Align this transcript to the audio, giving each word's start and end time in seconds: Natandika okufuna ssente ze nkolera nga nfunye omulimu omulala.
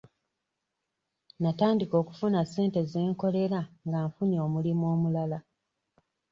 Natandika 1.41 1.93
okufuna 2.01 2.39
ssente 2.45 2.79
ze 2.91 2.99
nkolera 3.11 3.59
nga 3.87 3.99
nfunye 4.07 4.37
omulimu 4.47 4.83
omulala. 4.93 5.37